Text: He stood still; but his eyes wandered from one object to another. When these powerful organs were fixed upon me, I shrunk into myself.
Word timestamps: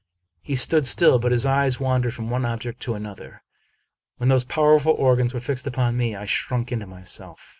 He 0.41 0.55
stood 0.55 0.87
still; 0.87 1.19
but 1.19 1.31
his 1.31 1.45
eyes 1.45 1.79
wandered 1.79 2.15
from 2.15 2.31
one 2.31 2.43
object 2.43 2.79
to 2.79 2.95
another. 2.95 3.43
When 4.17 4.29
these 4.29 4.43
powerful 4.43 4.93
organs 4.93 5.31
were 5.31 5.39
fixed 5.39 5.67
upon 5.67 5.95
me, 5.95 6.15
I 6.15 6.25
shrunk 6.25 6.71
into 6.71 6.87
myself. 6.87 7.49